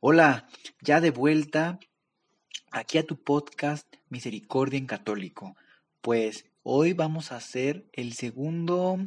[0.00, 0.46] Hola,
[0.80, 1.80] ya de vuelta
[2.70, 5.56] aquí a tu podcast Misericordia en Católico.
[6.02, 9.04] Pues hoy vamos a hacer el segundo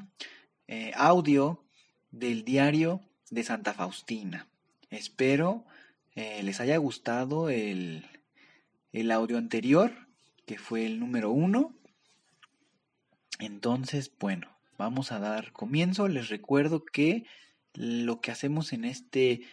[0.68, 1.64] eh, audio
[2.12, 3.00] del diario
[3.30, 4.50] de Santa Faustina.
[4.90, 5.64] Espero
[6.16, 8.06] eh, les haya gustado el,
[8.92, 9.94] el audio anterior,
[10.46, 11.74] que fue el número uno.
[13.40, 16.10] Entonces, bueno, vamos a dar comienzo.
[16.10, 17.24] Les recuerdo que
[17.76, 19.44] lo que hacemos en este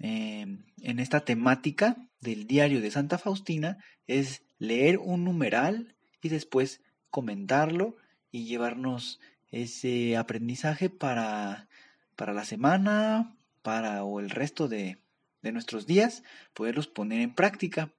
[0.00, 6.80] Em, en esta temática del diario de Santa Faustina es leer un numeral y después
[7.10, 7.96] comentarlo
[8.30, 11.68] y llevarnos ese aprendizaje para,
[12.16, 14.98] para la semana, para o el resto de,
[15.42, 16.22] de nuestros días,
[16.54, 17.92] poderlos poner en práctica.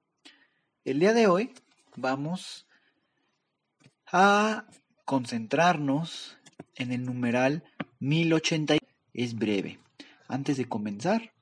[0.84, 1.52] El día de hoy
[1.96, 2.66] vamos
[4.06, 4.66] a
[5.04, 6.38] concentrarnos
[6.76, 7.64] en el numeral
[7.98, 8.78] 1080.
[9.12, 9.78] Es breve.
[10.28, 11.32] Antes de comenzar,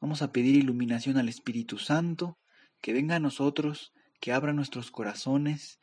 [0.00, 2.38] Vamos a pedir iluminación al Espíritu Santo,
[2.80, 5.80] que venga a nosotros, que abra nuestros corazones,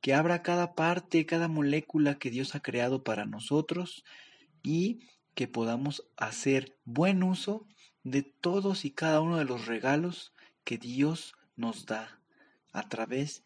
[0.00, 4.04] que abra cada parte, cada molécula que Dios ha creado para nosotros
[4.62, 7.66] y que podamos hacer buen uso
[8.04, 10.32] de todos y cada uno de los regalos
[10.64, 12.20] que Dios nos da
[12.72, 13.44] a través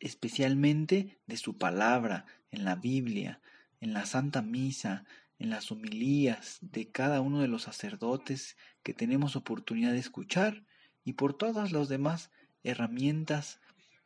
[0.00, 3.40] especialmente de su palabra en la Biblia,
[3.80, 5.04] en la Santa Misa,
[5.38, 10.64] en las homilías de cada uno de los sacerdotes que tenemos oportunidad de escuchar
[11.04, 12.30] y por todas las demás
[12.62, 13.60] herramientas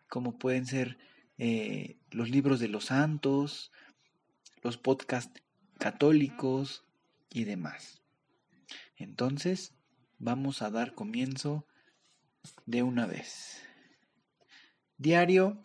[0.08, 0.98] como pueden ser
[1.39, 3.73] eh, los libros de los santos,
[4.63, 5.42] los podcasts
[5.79, 6.85] católicos
[7.30, 8.02] y demás.
[8.96, 9.73] Entonces,
[10.19, 11.67] vamos a dar comienzo
[12.67, 13.63] de una vez.
[14.98, 15.63] Diario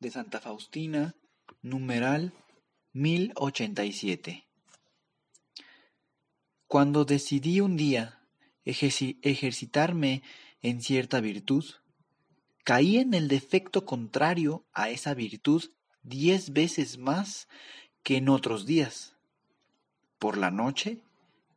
[0.00, 1.14] de Santa Faustina,
[1.62, 2.32] numeral
[2.94, 4.46] 1087.
[6.68, 8.20] Cuando decidí un día
[8.64, 10.22] ejercitarme
[10.62, 11.64] en cierta virtud,
[12.62, 15.72] caí en el defecto contrario a esa virtud
[16.04, 17.48] diez veces más
[18.04, 19.16] que en otros días.
[20.20, 21.00] Por la noche,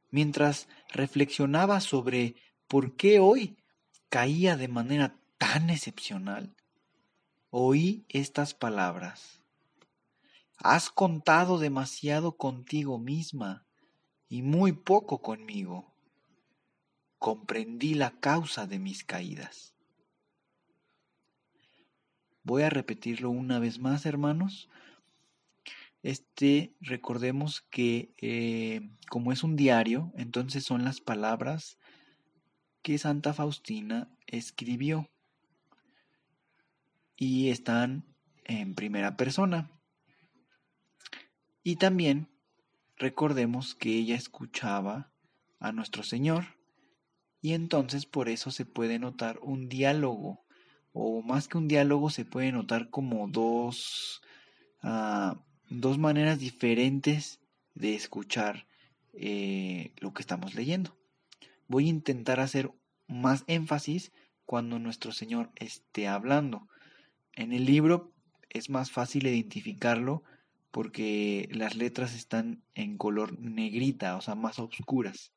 [0.10, 2.36] mientras reflexionaba sobre
[2.68, 3.58] por qué hoy
[4.10, 6.56] caía de manera tan excepcional,
[7.52, 9.37] oí estas palabras.
[10.58, 13.66] Has contado demasiado contigo misma
[14.28, 15.94] y muy poco conmigo.
[17.20, 19.76] Comprendí la causa de mis caídas.
[22.44, 24.70] Voy a repetirlo una vez más, hermanos.
[26.02, 31.78] Este, recordemos que eh, como es un diario, entonces son las palabras
[32.82, 35.10] que Santa Faustina escribió
[37.18, 38.06] y están
[38.46, 39.70] en primera persona.
[41.68, 42.30] Y también
[42.96, 45.12] recordemos que ella escuchaba
[45.60, 46.46] a nuestro Señor
[47.42, 50.46] y entonces por eso se puede notar un diálogo
[50.94, 54.22] o más que un diálogo se puede notar como dos,
[54.82, 57.42] ah, dos maneras diferentes
[57.76, 58.66] de escuchar
[59.12, 60.98] eh, lo que estamos leyendo.
[61.68, 62.72] Voy a intentar hacer
[63.10, 64.14] más énfasis
[64.46, 66.70] cuando nuestro Señor esté hablando.
[67.34, 68.14] En el libro
[68.48, 70.24] es más fácil identificarlo
[70.78, 75.34] porque las letras están en color negrita, o sea, más oscuras.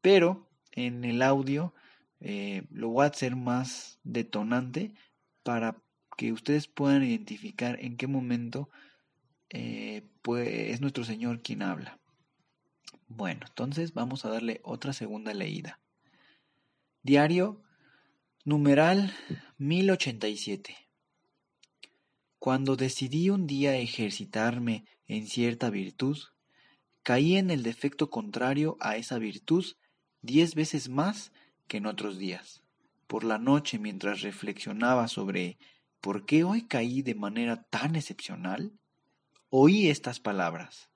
[0.00, 1.72] Pero en el audio
[2.18, 4.94] eh, lo voy a hacer más detonante
[5.44, 5.80] para
[6.16, 8.68] que ustedes puedan identificar en qué momento
[9.50, 12.00] eh, es nuestro Señor quien habla.
[13.06, 15.78] Bueno, entonces vamos a darle otra segunda leída.
[17.04, 17.62] Diario
[18.44, 19.14] numeral
[19.58, 20.87] 1087.
[22.38, 26.18] Cuando decidí un día ejercitarme en cierta virtud,
[27.02, 29.64] caí en el defecto contrario a esa virtud
[30.22, 31.32] diez veces más
[31.66, 32.62] que en otros días.
[33.08, 35.58] Por la noche, mientras reflexionaba sobre
[36.00, 38.72] por qué hoy caí de manera tan excepcional,
[39.50, 40.90] oí estas palabras.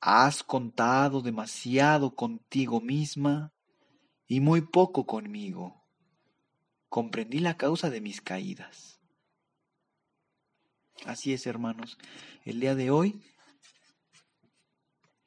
[0.00, 3.52] Has contado demasiado contigo misma
[4.26, 5.84] y muy poco conmigo.
[6.88, 8.97] Comprendí la causa de mis caídas.
[11.06, 11.96] Así es, hermanos.
[12.44, 13.20] El día de hoy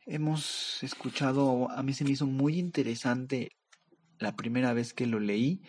[0.05, 3.51] hemos escuchado, a mí se me hizo muy interesante
[4.19, 5.61] la primera vez que lo leí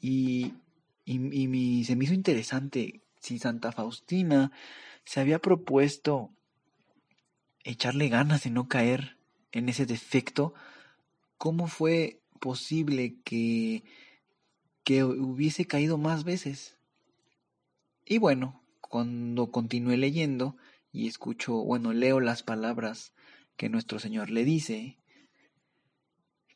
[0.00, 0.54] y,
[1.04, 4.50] y, se me hizo interesante si Santa Faustina
[5.04, 6.30] se había propuesto
[7.62, 9.18] echarle ganas y no caer
[9.52, 10.54] en ese defecto,
[11.38, 13.84] ¿cómo fue posible que,
[14.82, 16.76] que hubiese caído más veces?
[18.04, 18.63] Y bueno,
[18.94, 20.56] cuando continué leyendo
[20.92, 23.12] y escucho, bueno, leo las palabras
[23.56, 25.00] que nuestro Señor le dice,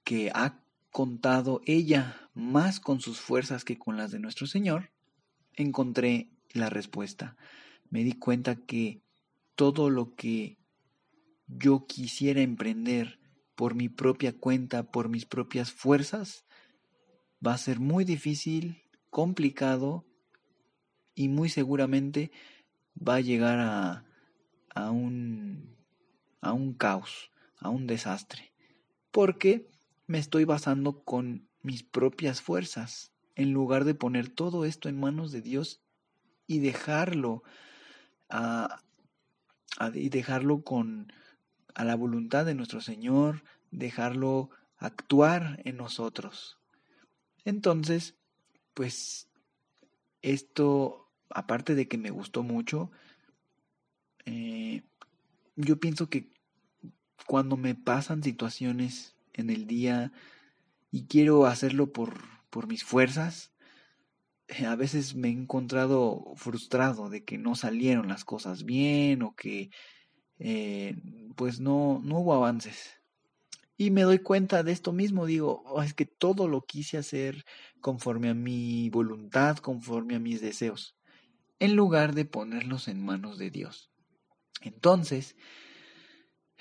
[0.04, 0.62] que ha
[0.92, 4.92] contado ella más con sus fuerzas que con las de nuestro Señor,
[5.54, 7.36] encontré la respuesta.
[7.90, 9.02] Me di cuenta que
[9.56, 10.58] todo lo que
[11.48, 13.18] yo quisiera emprender
[13.56, 16.44] por mi propia cuenta, por mis propias fuerzas,
[17.44, 20.07] va a ser muy difícil, complicado
[21.18, 22.30] y muy seguramente
[22.96, 24.04] va a llegar a,
[24.72, 25.76] a un
[26.40, 28.52] a un caos, a un desastre,
[29.10, 29.68] porque
[30.06, 35.32] me estoy basando con mis propias fuerzas, en lugar de poner todo esto en manos
[35.32, 35.82] de Dios
[36.46, 37.42] y dejarlo
[38.28, 38.80] a,
[39.94, 41.12] y dejarlo con
[41.74, 43.42] a la voluntad de nuestro Señor,
[43.72, 46.60] dejarlo actuar en nosotros.
[47.44, 48.14] Entonces,
[48.74, 49.28] pues
[50.22, 52.90] esto, aparte de que me gustó mucho,
[54.24, 54.82] eh,
[55.56, 56.30] yo pienso que
[57.26, 60.12] cuando me pasan situaciones en el día
[60.90, 62.20] y quiero hacerlo por,
[62.50, 63.52] por mis fuerzas,
[64.48, 69.34] eh, a veces me he encontrado frustrado de que no salieron las cosas bien o
[69.36, 69.70] que
[70.38, 70.96] eh,
[71.36, 72.98] pues no, no hubo avances.
[73.76, 77.44] Y me doy cuenta de esto mismo, digo, oh, es que todo lo quise hacer
[77.80, 80.97] conforme a mi voluntad, conforme a mis deseos,
[81.60, 83.90] en lugar de ponerlos en manos de Dios.
[84.60, 85.36] Entonces,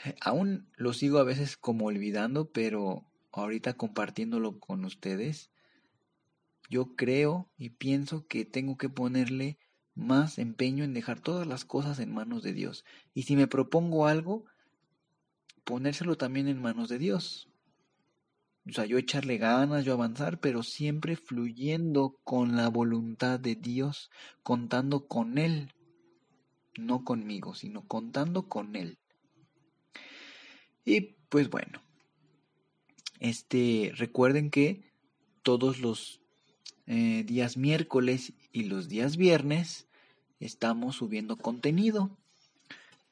[0.05, 5.51] eh, aún lo sigo a veces como olvidando, pero ahorita compartiéndolo con ustedes,
[6.69, 9.57] yo creo y pienso que tengo que ponerle
[9.95, 12.85] más empeño en dejar todas las cosas en manos de Dios.
[13.13, 14.45] Y si me propongo algo,
[15.63, 17.46] ponérselo también en manos de Dios.
[18.69, 24.09] O sea, yo echarle ganas, yo avanzar, pero siempre fluyendo con la voluntad de Dios,
[24.43, 25.73] contando con Él,
[26.77, 28.97] no conmigo, sino contando con Él.
[30.83, 31.81] Y pues bueno,
[33.19, 34.91] este, recuerden que
[35.43, 36.21] todos los
[36.87, 39.87] eh, días miércoles y los días viernes
[40.39, 42.17] estamos subiendo contenido.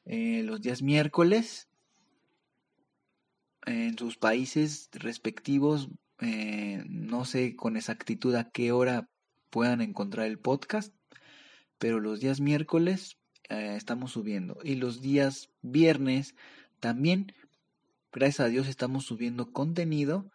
[0.04, 1.68] Eh, los días miércoles
[3.66, 5.88] en sus países respectivos,
[6.20, 9.08] eh, no sé con exactitud a qué hora
[9.50, 10.94] puedan encontrar el podcast,
[11.78, 13.18] pero los días miércoles
[13.48, 14.58] eh, estamos subiendo.
[14.62, 16.34] Y los días viernes
[16.80, 17.32] también,
[18.12, 20.30] gracias a Dios, estamos subiendo contenido.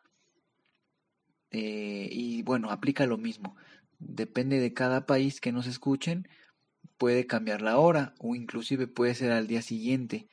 [1.52, 3.56] Eh, y bueno, aplica lo mismo.
[4.00, 6.28] Depende de cada país que nos escuchen,
[6.98, 10.28] puede cambiar la hora o inclusive puede ser al día siguiente.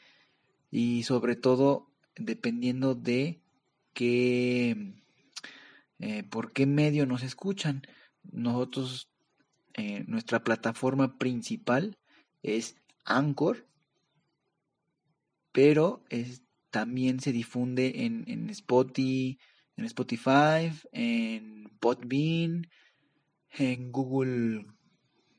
[0.71, 1.89] Y sobre todo,
[2.19, 3.41] dependiendo de
[3.95, 4.95] qué,
[5.99, 7.83] eh, por qué medio nos escuchan.
[8.23, 9.11] Nosotros,
[10.07, 11.99] nuestra plataforma principal
[12.43, 13.69] es Anchor,
[15.53, 16.05] pero
[16.71, 19.39] también se difunde en, en, Spotify,
[19.77, 22.69] en Spotify, en Podbean,
[23.51, 24.67] en Google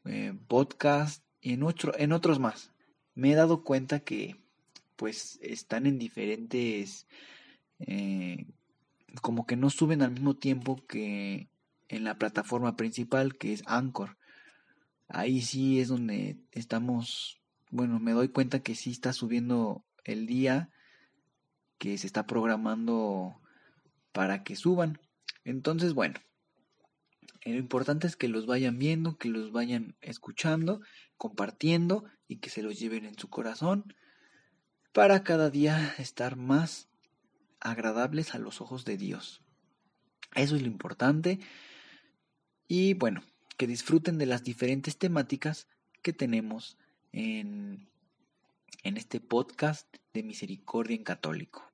[0.06, 1.66] eh, Podcast y en,
[1.98, 2.74] en otros más.
[3.14, 4.36] Me he dado cuenta que
[5.00, 7.08] pues están en diferentes
[7.80, 8.46] eh,
[9.22, 11.48] como que no suben al mismo tiempo que
[11.88, 14.20] en la plataforma principal que es Anchor
[15.10, 17.42] ahí sí es donde estamos,
[17.72, 20.70] bueno, me doy cuenta que sí está subiendo el día
[21.78, 23.42] que se está programando
[24.12, 25.00] para que suban.
[25.44, 26.20] Entonces, bueno,
[27.46, 30.82] lo importante es que los vayan viendo, que los vayan escuchando,
[31.18, 33.96] compartiendo y que se los lleven en su corazón
[35.00, 36.90] para cada día estar más
[37.62, 39.42] agradables a los ojos de Dios.
[40.36, 41.40] Eso es lo importante.
[42.68, 43.24] Y bueno,
[43.56, 45.70] que disfruten de las diferentes temáticas
[46.02, 46.78] que tenemos
[47.14, 47.88] en,
[48.84, 51.72] en este podcast de Misericordia en Católico.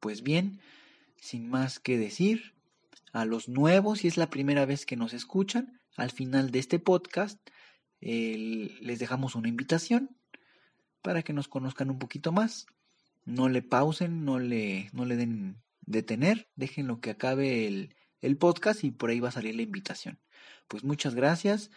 [0.00, 0.62] Pues bien,
[1.18, 2.54] sin más que decir,
[3.12, 6.78] a los nuevos, si es la primera vez que nos escuchan, al final de este
[6.78, 7.38] podcast
[8.00, 10.16] les dejamos una invitación
[11.02, 12.66] para que nos conozcan un poquito más.
[13.24, 18.36] No le pausen, no le, no le den detener, dejen lo que acabe el, el
[18.36, 20.18] podcast y por ahí va a salir la invitación.
[20.68, 21.70] Pues muchas gracias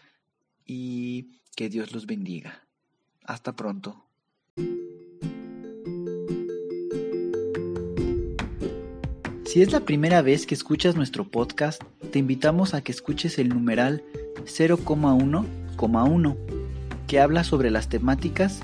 [0.65, 2.65] y que Dios los bendiga.
[3.23, 4.05] Hasta pronto.
[9.45, 13.49] Si es la primera vez que escuchas nuestro podcast, te invitamos a que escuches el
[13.49, 14.03] numeral
[14.45, 16.37] 0,1,1,
[17.07, 18.63] que habla sobre las temáticas